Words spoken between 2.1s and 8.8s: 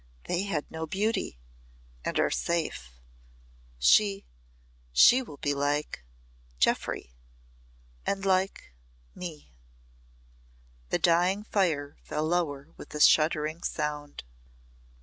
are safe. She she will be like Jeoffry and like